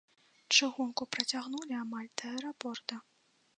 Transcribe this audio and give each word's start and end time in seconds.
Чыгунку 0.55 1.07
працягнулі 1.17 1.73
амаль 1.83 2.09
да 2.21 2.25
аэрапорта. 2.35 2.95